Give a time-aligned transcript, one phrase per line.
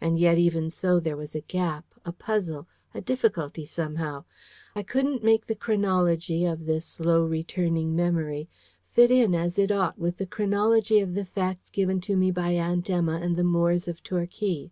[0.00, 4.24] And yet, even so there was a gap, a puzzle, a difficulty somehow.
[4.74, 8.48] I couldn't make the chronology of this slow returning memory
[8.92, 12.52] fit in as it ought with the chronology of the facts given to me by
[12.52, 14.70] Aunt Emma and the Moores of Torquay.